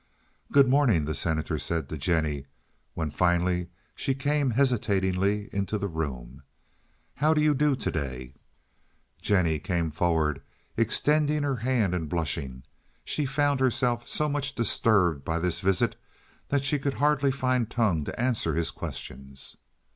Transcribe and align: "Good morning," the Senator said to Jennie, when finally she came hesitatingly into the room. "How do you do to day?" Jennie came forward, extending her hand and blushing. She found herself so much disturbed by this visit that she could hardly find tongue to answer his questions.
"Good 0.51 0.67
morning," 0.67 1.05
the 1.05 1.13
Senator 1.13 1.59
said 1.59 1.87
to 1.89 1.95
Jennie, 1.95 2.47
when 2.95 3.11
finally 3.11 3.67
she 3.93 4.15
came 4.15 4.49
hesitatingly 4.49 5.47
into 5.53 5.77
the 5.77 5.87
room. 5.87 6.41
"How 7.13 7.35
do 7.35 7.41
you 7.43 7.53
do 7.53 7.75
to 7.75 7.91
day?" 7.91 8.33
Jennie 9.21 9.59
came 9.59 9.91
forward, 9.91 10.41
extending 10.75 11.43
her 11.43 11.57
hand 11.57 11.93
and 11.93 12.09
blushing. 12.09 12.63
She 13.05 13.27
found 13.27 13.59
herself 13.59 14.07
so 14.09 14.27
much 14.27 14.55
disturbed 14.55 15.23
by 15.23 15.37
this 15.37 15.59
visit 15.61 15.95
that 16.49 16.63
she 16.63 16.79
could 16.79 16.95
hardly 16.95 17.29
find 17.31 17.69
tongue 17.69 18.03
to 18.05 18.19
answer 18.19 18.55
his 18.55 18.71
questions. 18.71 19.55